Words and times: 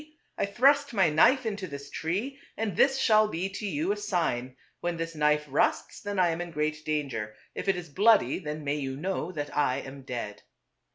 I 0.35 0.47
thrust 0.47 0.95
my 0.95 1.11
knife 1.11 1.45
into 1.45 1.67
this 1.67 1.91
tree, 1.91 2.39
and 2.57 2.75
this 2.75 2.97
shall 2.97 3.27
be 3.27 3.49
to 3.49 3.67
you 3.67 3.91
a 3.91 3.95
sign: 3.95 4.55
when 4.79 4.97
this 4.97 5.13
knife 5.13 5.45
rusts 5.47 6.01
then 6.01 6.17
I 6.17 6.29
am 6.29 6.41
in 6.41 6.49
great 6.49 6.83
danger; 6.83 7.35
if 7.53 7.67
it 7.67 7.75
is 7.75 7.87
bloody 7.87 8.39
then 8.39 8.63
may 8.63 8.77
you 8.77 8.97
know 8.97 9.31
that 9.31 9.55
I 9.55 9.77
am 9.77 10.01
dead." 10.01 10.41